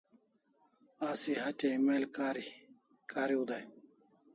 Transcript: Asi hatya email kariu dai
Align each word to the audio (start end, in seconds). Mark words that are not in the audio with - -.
Asi 1.09 1.31
hatya 1.41 1.67
email 1.75 2.03
kariu 3.13 3.43
dai 3.49 3.67